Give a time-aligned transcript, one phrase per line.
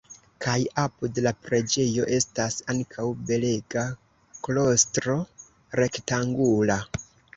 [0.43, 3.83] Kaj apud la preĝejo estas ankaŭ belega
[4.49, 5.19] klostro
[5.83, 6.79] rektangula.